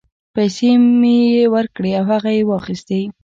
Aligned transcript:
پیسې 0.35 0.69
مې 0.99 1.17
یې 1.33 1.43
ورکړې 1.55 1.91
او 1.99 2.05
هغه 2.11 2.29
یې 2.37 2.43
واخیستې. 2.49 3.01